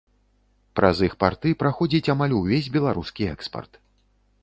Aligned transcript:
Праз 0.79 1.01
іх 1.09 1.13
парты 1.25 1.53
праходзіць 1.61 2.11
амаль 2.17 2.35
увесь 2.41 2.71
беларускі 2.79 3.33
экспарт. 3.37 3.83